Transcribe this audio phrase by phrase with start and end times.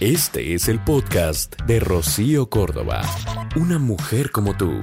[0.00, 3.00] Este es el podcast de Rocío Córdoba.
[3.56, 4.78] Una mujer como tú.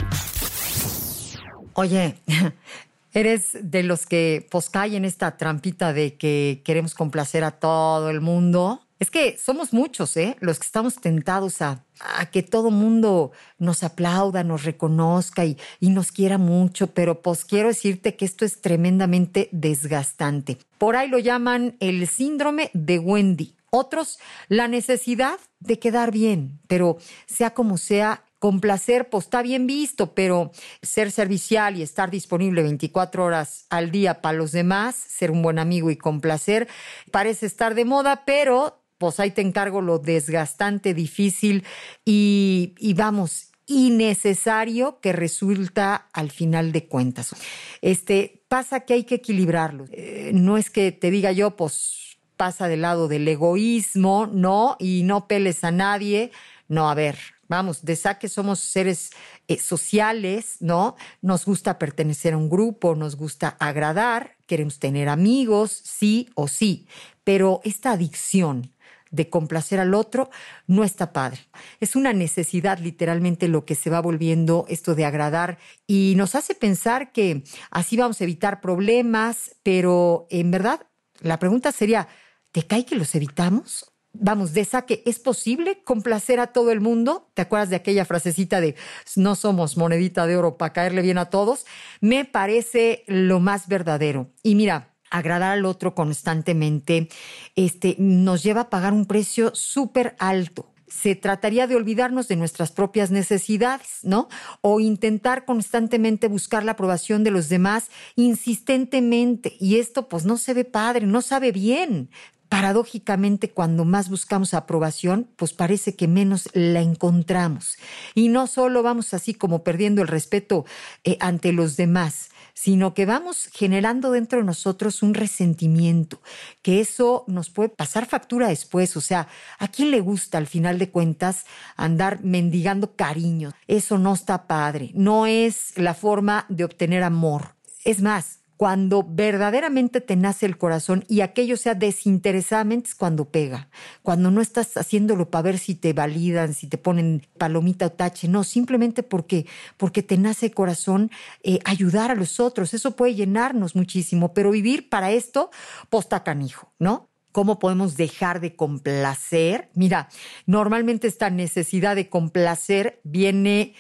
[1.74, 2.16] Oye,
[3.14, 8.22] eres de los que pues en esta trampita de que queremos complacer a todo el
[8.22, 8.82] mundo.
[8.98, 10.36] Es que somos muchos, ¿eh?
[10.40, 11.86] Los que estamos tentados a,
[12.32, 17.68] que todo mundo nos aplauda, nos reconozca y, y, nos quiera mucho, pero pues quiero
[17.68, 20.58] decirte que esto es tremendamente desgastante.
[20.80, 23.54] Por ahí lo llaman el síndrome de Wendy.
[23.76, 24.20] Otros,
[24.50, 30.52] la necesidad de quedar bien, pero sea como sea, complacer, pues está bien visto, pero
[30.84, 35.58] ser servicial y estar disponible 24 horas al día para los demás, ser un buen
[35.58, 36.68] amigo y complacer,
[37.10, 41.64] parece estar de moda, pero pues ahí te encargo lo desgastante, difícil
[42.06, 47.36] y, vamos, innecesario que resulta al final de cuentas.
[47.82, 49.86] Este, pasa que hay que equilibrarlo.
[49.92, 52.03] Eh, no es que te diga yo, pues
[52.44, 54.76] pasa del lado del egoísmo, ¿no?
[54.78, 56.34] Y no peles a nadie.
[56.68, 59.12] No, a ver, vamos, de saque somos seres
[59.48, 60.98] eh, sociales, ¿no?
[61.22, 66.86] Nos gusta pertenecer a un grupo, nos gusta agradar, queremos tener amigos, sí o sí,
[67.24, 68.74] pero esta adicción
[69.10, 70.30] de complacer al otro,
[70.68, 71.40] no está padre.
[71.80, 76.56] Es una necesidad literalmente lo que se va volviendo esto de agradar y nos hace
[76.56, 80.82] pensar que así vamos a evitar problemas, pero en verdad
[81.22, 82.10] la pregunta sería,
[82.54, 83.92] ¿te cae que los evitamos?
[84.14, 87.32] Vamos, de saque, ¿es posible complacer a todo el mundo?
[87.34, 88.76] ¿Te acuerdas de aquella frasecita de
[89.16, 91.66] no somos monedita de oro para caerle bien a todos?
[92.00, 94.32] Me parece lo más verdadero.
[94.44, 97.10] Y mira, agradar al otro constantemente,
[97.56, 102.72] este, nos lleva a pagar un precio súper alto se trataría de olvidarnos de nuestras
[102.72, 104.30] propias necesidades, ¿no?
[104.62, 109.56] O intentar constantemente buscar la aprobación de los demás insistentemente.
[109.60, 112.12] Y esto pues no se ve padre, no sabe bien.
[112.54, 117.78] Paradójicamente, cuando más buscamos aprobación, pues parece que menos la encontramos.
[118.14, 120.64] Y no solo vamos así como perdiendo el respeto
[121.04, 126.22] eh, ante los demás, sino que vamos generando dentro de nosotros un resentimiento,
[126.62, 128.96] que eso nos puede pasar factura después.
[128.98, 129.28] O sea,
[129.58, 133.54] ¿a quién le gusta al final de cuentas andar mendigando cariño?
[133.68, 137.56] Eso no está padre, no es la forma de obtener amor.
[137.84, 143.70] Es más, cuando verdaderamente te nace el corazón y aquello sea desinteresadamente es cuando pega.
[144.02, 148.28] Cuando no estás haciéndolo para ver si te validan, si te ponen palomita o tache,
[148.28, 149.46] no, simplemente porque,
[149.78, 151.12] porque te nace el corazón
[151.44, 152.74] eh, ayudar a los otros.
[152.74, 155.50] Eso puede llenarnos muchísimo, pero vivir para esto,
[155.90, 157.10] posta canijo, ¿no?
[157.34, 159.72] ¿Cómo podemos dejar de complacer?
[159.74, 160.08] Mira,
[160.46, 163.74] normalmente esta necesidad de complacer viene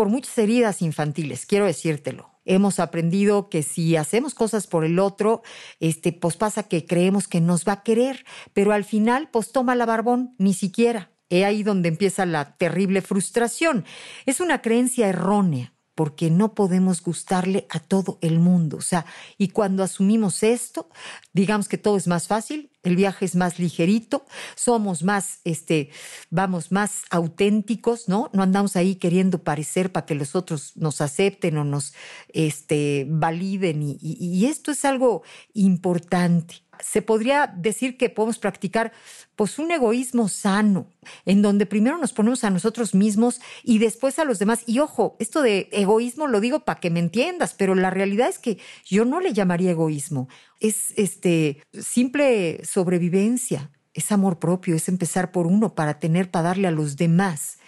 [0.00, 5.42] por muchas heridas infantiles, quiero decírtelo hemos aprendido que si hacemos cosas por el otro,
[5.78, 8.24] este, pues pasa que creemos que nos va a querer,
[8.54, 11.10] pero al final, pues toma la barbón, ni siquiera.
[11.28, 13.84] He ahí donde empieza la terrible frustración.
[14.24, 18.78] Es una creencia errónea porque no podemos gustarle a todo el mundo.
[18.78, 19.04] O sea,
[19.36, 20.88] y cuando asumimos esto,
[21.34, 24.24] digamos que todo es más fácil, el viaje es más ligerito,
[24.56, 25.90] somos más, este,
[26.30, 28.30] vamos, más auténticos, ¿no?
[28.32, 31.92] No andamos ahí queriendo parecer para que los otros nos acepten o nos,
[32.28, 33.82] este, validen.
[33.82, 35.22] y esto es algo
[35.52, 38.92] importante se podría decir que podemos practicar
[39.36, 40.86] pues un egoísmo sano,
[41.24, 44.62] en donde primero nos ponemos a nosotros mismos y después a los demás.
[44.66, 48.38] Y ojo, esto de egoísmo lo digo para que me entiendas, pero la realidad es
[48.38, 50.28] que yo no le llamaría egoísmo.
[50.60, 56.68] Es este simple sobrevivencia, es amor propio, es empezar por uno para tener para darle
[56.68, 57.58] a los demás.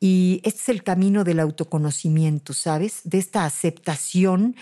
[0.00, 3.00] Y este es el camino del autoconocimiento, ¿sabes?
[3.04, 4.54] De esta aceptación,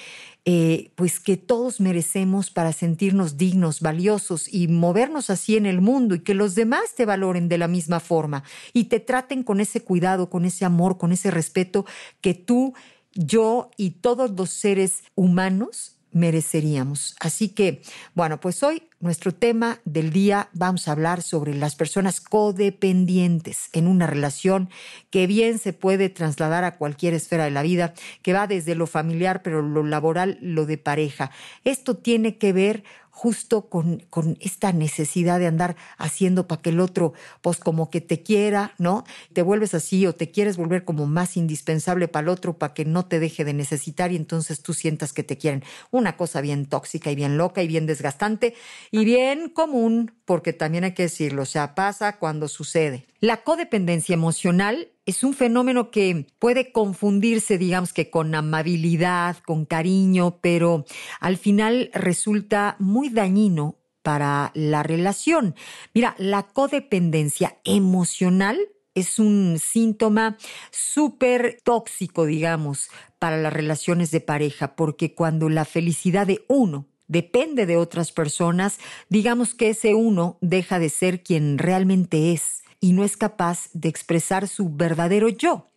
[0.44, 6.15] eh, pues que todos merecemos para sentirnos dignos, valiosos y movernos así en el mundo
[6.15, 9.82] y que los demás te valoren de la misma forma y te traten con ese
[9.82, 11.87] cuidado, con ese amor, con ese respeto
[12.21, 12.75] que tú,
[13.15, 17.16] yo y todos los seres humanos mereceríamos.
[17.21, 17.82] Así que,
[18.15, 23.89] bueno, pues hoy nuestro tema del día vamos a hablar sobre las personas codependientes en
[23.89, 24.71] una relación
[25.10, 28.87] que bien se puede trasladar a cualquier esfera de la vida, que va desde lo
[28.87, 31.33] familiar, pero lo laboral, lo de pareja.
[31.65, 36.80] Esto tiene que ver justo con, con esta necesidad de andar haciendo para que el
[36.80, 37.12] otro,
[37.42, 39.04] pues como que te quiera, ¿no?
[39.34, 42.86] Te vuelves así o te quieres volver como más indispensable para el otro para que
[42.86, 45.62] no te deje de necesitar y entonces tú sientas que te quieren.
[45.91, 48.54] Una cosa bien tóxica y bien loca y bien desgastante
[48.91, 53.05] y bien común, porque también hay que decirlo, o sea, pasa cuando sucede.
[53.21, 60.39] La codependencia emocional es un fenómeno que puede confundirse, digamos que con amabilidad, con cariño,
[60.41, 60.87] pero
[61.21, 65.55] al final resulta muy dañino para la relación.
[65.93, 68.59] Mira, la codependencia emocional
[68.95, 70.39] es un síntoma
[70.71, 72.89] súper tóxico, digamos,
[73.19, 78.78] para las relaciones de pareja, porque cuando la felicidad de uno depende de otras personas,
[79.10, 83.88] digamos que ese uno deja de ser quien realmente es y no es capaz de
[83.88, 85.68] expresar su verdadero yo.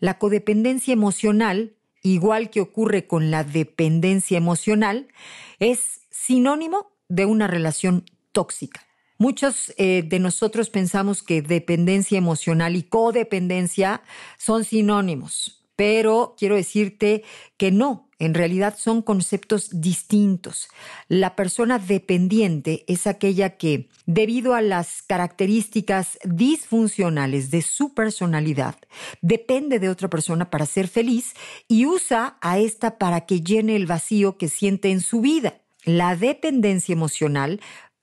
[0.00, 5.06] La codependencia emocional, igual que ocurre con la dependencia emocional,
[5.60, 8.84] es sinónimo de una relación tóxica.
[9.16, 14.02] Muchos eh, de nosotros pensamos que dependencia emocional y codependencia
[14.38, 17.24] son sinónimos, pero quiero decirte
[17.56, 20.68] que no, en realidad son conceptos distintos.
[21.08, 28.74] La persona dependiente es aquella que, debido a las características disfuncionales de su personalidad,
[29.22, 31.32] depende de otra persona para ser feliz
[31.66, 35.62] y usa a esta para que llene el vacío que siente en su vida.
[35.86, 37.58] La dependencia emocional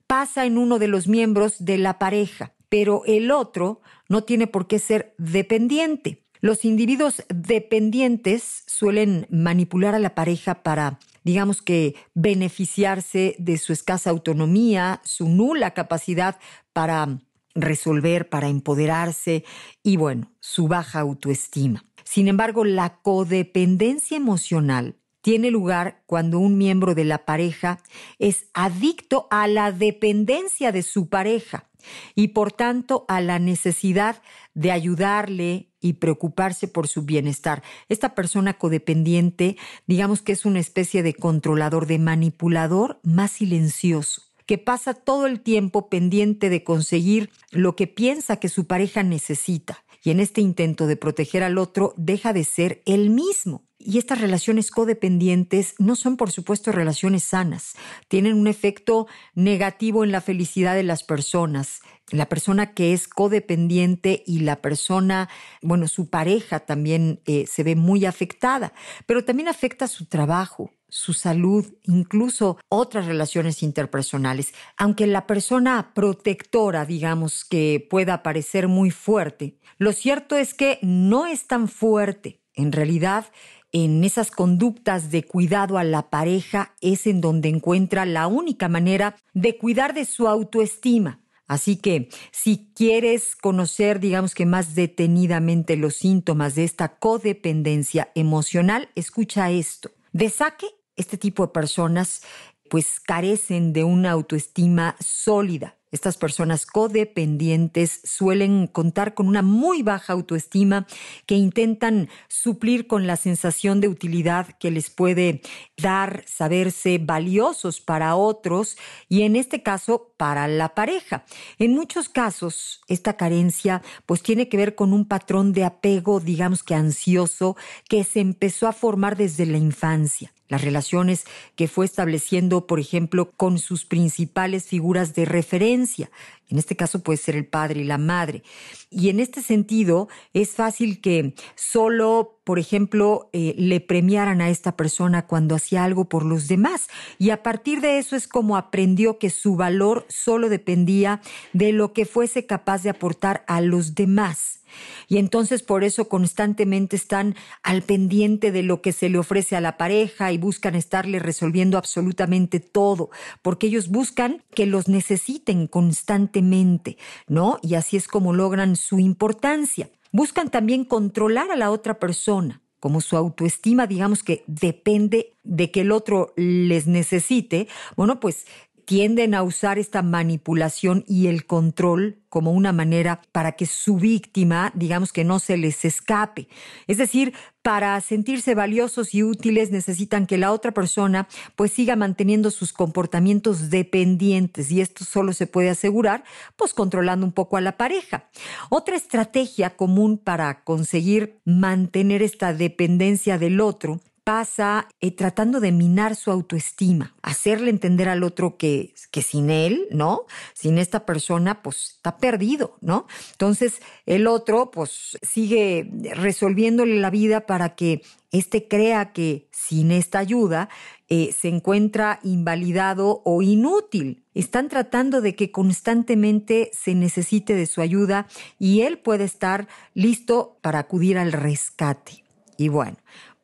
[0.08, 4.66] pasa en uno de los miembros de la pareja, pero el otro no tiene por
[4.66, 6.24] qué ser dependiente.
[6.40, 14.10] Los individuos dependientes suelen manipular a la pareja para, digamos que, beneficiarse de su escasa
[14.10, 16.38] autonomía, su nula capacidad
[16.74, 17.20] para
[17.56, 19.44] resolver, para empoderarse
[19.84, 21.84] y, bueno, su baja autoestima.
[22.04, 27.80] Sin embargo, la codependencia emocional tiene lugar cuando un miembro de la pareja
[28.18, 31.70] es adicto a la dependencia de su pareja
[32.16, 34.22] y por tanto a la necesidad
[34.54, 37.64] de ayudarle y preocuparse por su bienestar.
[37.90, 44.58] Esta persona codependiente, digamos que es una especie de controlador, de manipulador más silencioso que
[44.58, 50.12] pasa todo el tiempo pendiente de conseguir lo que piensa que su pareja necesita y
[50.12, 53.66] en este intento de proteger al otro deja de ser él mismo.
[53.88, 57.76] Y estas relaciones codependientes no son, por supuesto, relaciones sanas.
[58.10, 61.80] Tienen un efecto negativo en la felicidad de las personas.
[62.12, 65.30] La persona que es codependiente y la persona,
[65.62, 68.74] bueno, su pareja también eh, se ve muy afectada,
[69.06, 74.54] pero también afecta su trabajo, su salud, incluso otras relaciones interpersonales.
[74.76, 81.26] Aunque la persona protectora, digamos, que pueda parecer muy fuerte, lo cierto es que no
[81.26, 82.42] es tan fuerte.
[82.58, 83.28] En realidad,
[83.72, 89.16] en esas conductas de cuidado a la pareja es en donde encuentra la única manera
[89.34, 91.22] de cuidar de su autoestima.
[91.48, 98.90] Así que si quieres conocer, digamos que más detenidamente los síntomas de esta codependencia emocional,
[98.96, 99.92] escucha esto.
[100.12, 102.22] De saque, este tipo de personas
[102.70, 110.14] pues carecen de una autoestima sólida estas personas codependientes suelen contar con una muy baja
[110.14, 110.86] autoestima
[111.26, 115.42] que intentan suplir con la sensación de utilidad que les puede
[115.78, 121.26] dar saberse valiosos para otros y en este caso para la pareja.
[121.58, 126.64] En muchos casos esta carencia pues tiene que ver con un patrón de apego digamos
[126.64, 127.56] que ansioso
[127.88, 133.32] que se empezó a formar desde la infancia las relaciones que fue estableciendo, por ejemplo,
[133.32, 136.10] con sus principales figuras de referencia.
[136.50, 138.42] En este caso puede ser el padre y la madre.
[138.90, 144.78] Y en este sentido, es fácil que solo, por ejemplo, eh, le premiaran a esta
[144.78, 146.88] persona cuando hacía algo por los demás.
[147.20, 151.22] Y a partir de eso es como aprendió que su valor solo dependía
[151.52, 154.62] de lo que fuese capaz de aportar a los demás.
[155.08, 159.62] Y entonces por eso constantemente están al pendiente de lo que se le ofrece a
[159.62, 163.10] la pareja y buscan estarle resolviendo absolutamente todo,
[163.42, 167.60] porque ellos buscan que los necesiten constantemente, ¿no?
[167.62, 169.90] Y así es como logran su importancia.
[170.12, 175.82] Buscan también controlar a la otra persona como su autoestima, digamos que depende de que
[175.82, 178.46] el otro les necesite, bueno, pues
[178.88, 184.72] tienden a usar esta manipulación y el control como una manera para que su víctima,
[184.76, 186.48] digamos que no se les escape.
[186.88, 191.28] Es decir, para sentirse valiosos y útiles necesitan que la otra persona
[191.58, 196.24] pues siga manteniendo sus comportamientos dependientes y esto solo se puede asegurar
[196.56, 198.30] pues controlando un poco a la pareja.
[198.70, 206.18] Otra estrategia común para conseguir mantener esta dependencia del otro pasa eh, tratando de minar
[206.18, 210.26] su autoestima, hacerle entender al otro que, que sin él, ¿no?
[210.54, 213.08] Sin esta persona, pues está perdido, ¿no?
[213.32, 218.02] Entonces el otro, pues sigue resolviéndole la vida para que
[218.34, 220.68] éste crea que sin esta ayuda
[221.08, 224.26] eh, se encuentra invalidado o inútil.
[224.34, 228.28] Están tratando de que constantemente se necesite de su ayuda
[228.60, 232.28] y él puede estar listo para acudir al rescate.
[232.58, 232.98] Y bueno,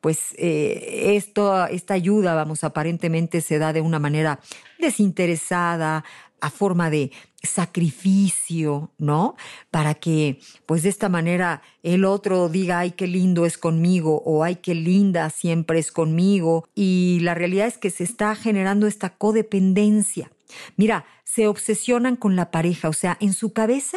[0.04, 4.38] pues eh, esto, esta ayuda, vamos, aparentemente se da de una manera
[4.78, 6.04] desinteresada,
[6.42, 7.10] a forma de
[7.42, 9.34] sacrificio, ¿no?
[9.70, 14.44] Para que, pues de esta manera, el otro diga, ay, qué lindo es conmigo, o
[14.44, 16.68] ay, qué linda siempre es conmigo.
[16.74, 20.30] Y la realidad es que se está generando esta codependencia.
[20.76, 23.96] Mira, se obsesionan con la pareja, o sea, en su cabeza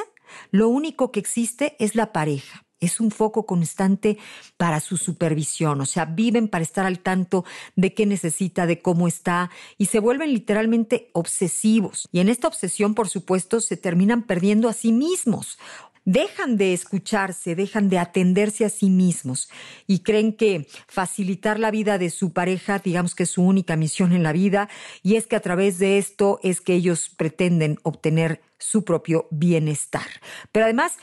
[0.52, 4.18] lo único que existe es la pareja es un foco constante
[4.58, 9.08] para su supervisión, o sea, viven para estar al tanto de qué necesita, de cómo
[9.08, 12.08] está, y se vuelven literalmente obsesivos.
[12.12, 15.58] Y en esta obsesión, por supuesto, se terminan perdiendo a sí mismos.
[16.10, 19.50] Dejan de escucharse, dejan de atenderse a sí mismos
[19.88, 24.14] y creen que facilitar la vida de su pareja, digamos que es su única misión
[24.14, 24.70] en la vida,
[25.04, 30.08] y es que a través de esto es que ellos pretenden obtener su propio bienestar.
[30.54, 30.94] Pero además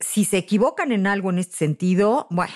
[0.00, 2.54] si se equivocan en algo en este sentido, bueno,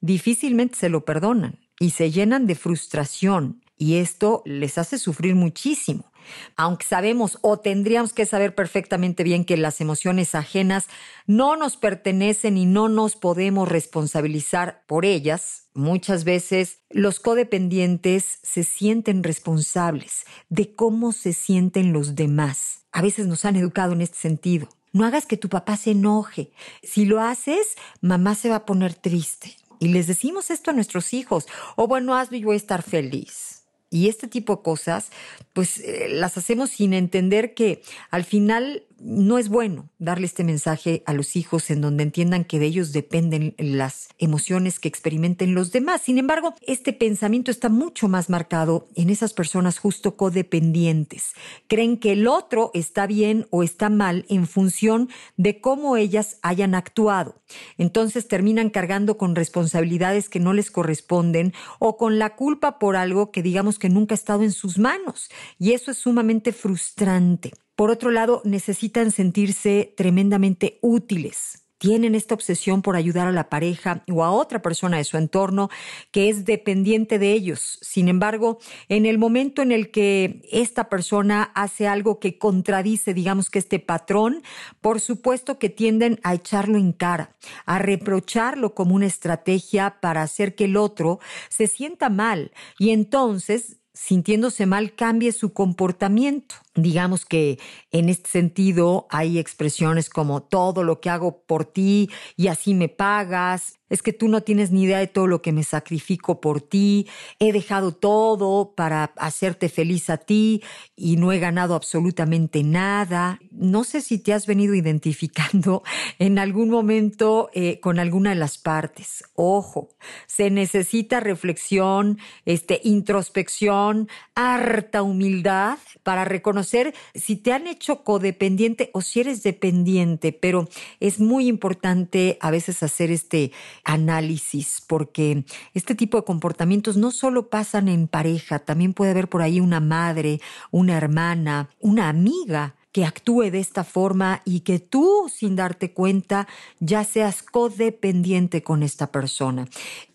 [0.00, 6.10] difícilmente se lo perdonan y se llenan de frustración y esto les hace sufrir muchísimo.
[6.56, 10.88] Aunque sabemos o tendríamos que saber perfectamente bien que las emociones ajenas
[11.26, 18.64] no nos pertenecen y no nos podemos responsabilizar por ellas, muchas veces los codependientes se
[18.64, 22.86] sienten responsables de cómo se sienten los demás.
[22.92, 24.68] A veces nos han educado en este sentido.
[24.92, 26.50] No hagas que tu papá se enoje.
[26.82, 29.56] Si lo haces, mamá se va a poner triste.
[29.78, 31.46] Y les decimos esto a nuestros hijos.
[31.76, 33.62] O bueno, hazlo y voy a estar feliz.
[33.90, 35.10] Y este tipo de cosas,
[35.52, 41.02] pues eh, las hacemos sin entender que al final no es bueno darle este mensaje
[41.06, 45.72] a los hijos en donde entiendan que de ellos dependen las emociones que experimenten los
[45.72, 46.02] demás.
[46.02, 51.32] Sin embargo, este pensamiento está mucho más marcado en esas personas justo codependientes.
[51.68, 56.74] Creen que el otro está bien o está mal en función de cómo ellas hayan
[56.74, 57.40] actuado.
[57.76, 63.30] Entonces terminan cargando con responsabilidades que no les corresponden o con la culpa por algo
[63.30, 65.30] que digamos que nunca ha estado en sus manos.
[65.58, 67.52] Y eso es sumamente frustrante.
[67.78, 71.62] Por otro lado, necesitan sentirse tremendamente útiles.
[71.78, 75.70] Tienen esta obsesión por ayudar a la pareja o a otra persona de su entorno
[76.10, 77.78] que es dependiente de ellos.
[77.80, 78.58] Sin embargo,
[78.88, 83.78] en el momento en el que esta persona hace algo que contradice, digamos que este
[83.78, 84.42] patrón,
[84.80, 90.56] por supuesto que tienden a echarlo en cara, a reprocharlo como una estrategia para hacer
[90.56, 96.54] que el otro se sienta mal y entonces sintiéndose mal, cambie su comportamiento.
[96.82, 97.58] Digamos que
[97.90, 102.88] en este sentido hay expresiones como todo lo que hago por ti y así me
[102.88, 106.60] pagas, es que tú no tienes ni idea de todo lo que me sacrifico por
[106.60, 107.08] ti,
[107.38, 110.62] he dejado todo para hacerte feliz a ti
[110.94, 113.40] y no he ganado absolutamente nada.
[113.50, 115.82] No sé si te has venido identificando
[116.18, 119.24] en algún momento eh, con alguna de las partes.
[119.34, 119.88] Ojo,
[120.26, 126.67] se necesita reflexión, este, introspección, harta humildad para reconocer
[127.14, 130.68] si te han hecho codependiente o si eres dependiente, pero
[131.00, 133.52] es muy importante a veces hacer este
[133.84, 135.44] análisis, porque
[135.74, 139.80] este tipo de comportamientos no solo pasan en pareja, también puede haber por ahí una
[139.80, 145.92] madre, una hermana, una amiga que actúe de esta forma y que tú, sin darte
[145.92, 146.48] cuenta,
[146.80, 149.68] ya seas codependiente con esta persona.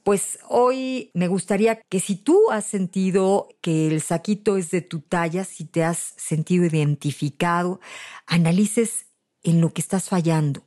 [0.04, 5.00] Pues hoy me gustaría que si tú has sentido que el saquito es de tu
[5.00, 7.80] talla, si te has sentido identificado,
[8.26, 9.06] analices
[9.44, 10.64] en lo que estás fallando,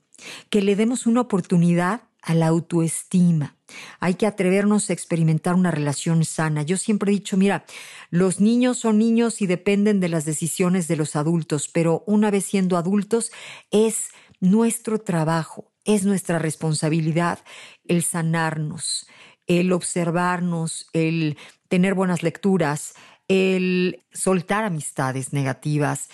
[0.50, 3.56] que le demos una oportunidad a la autoestima.
[4.00, 6.62] Hay que atrevernos a experimentar una relación sana.
[6.62, 7.64] Yo siempre he dicho, mira,
[8.10, 12.44] los niños son niños y dependen de las decisiones de los adultos, pero una vez
[12.44, 13.30] siendo adultos
[13.70, 14.08] es
[14.40, 17.38] nuestro trabajo, es nuestra responsabilidad
[17.84, 19.06] el sanarnos,
[19.46, 22.94] el observarnos, el tener buenas lecturas,
[23.28, 26.08] el soltar amistades negativas,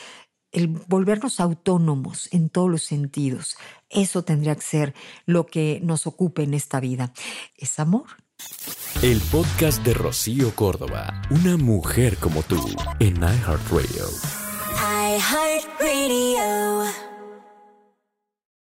[0.53, 3.57] el volvernos autónomos en todos los sentidos.
[3.91, 4.95] Eso tendría que ser
[5.27, 7.13] lo que nos ocupe en esta vida.
[7.57, 8.07] Es amor.
[9.03, 12.63] El podcast de Rocío Córdoba, una mujer como tú,
[12.99, 14.07] en iHeartRadio.
[15.17, 17.02] iHeartRadio.